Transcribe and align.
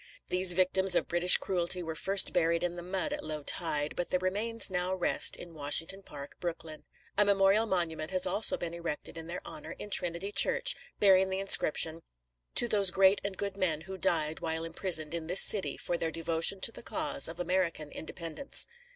These 0.29 0.53
victims 0.53 0.95
of 0.95 1.07
British 1.07 1.37
cruelty 1.37 1.83
were 1.83 1.93
first 1.93 2.33
buried 2.33 2.63
in 2.63 2.75
the 2.75 2.81
mud 2.81 3.13
at 3.13 3.23
low 3.23 3.43
tide, 3.43 3.95
but 3.95 4.09
their 4.09 4.19
remains 4.19 4.67
now 4.67 4.95
rest 4.95 5.35
in 5.35 5.53
Washington 5.53 6.01
Park, 6.01 6.37
Brooklyn. 6.39 6.85
A 7.19 7.23
memorial 7.23 7.67
monument 7.67 8.09
has 8.09 8.25
also 8.25 8.57
been 8.57 8.73
erected 8.73 9.15
in 9.15 9.27
their 9.27 9.43
honor 9.45 9.73
in 9.77 9.91
Trinity 9.91 10.31
Church, 10.31 10.75
bearing 10.99 11.29
the 11.29 11.37
inscription: 11.37 12.01
"To 12.55 12.67
those 12.67 12.89
great 12.89 13.21
and 13.23 13.37
good 13.37 13.55
men 13.55 13.81
who 13.81 13.95
died 13.95 14.39
while 14.39 14.63
imprisoned 14.63 15.13
in 15.13 15.27
this 15.27 15.43
city, 15.43 15.77
for 15.77 15.97
their 15.97 16.09
devotion 16.09 16.61
to 16.61 16.71
the 16.71 16.81
cause 16.81 17.27
of 17.27 17.39
American 17.39 17.91
Independence." 17.91 18.65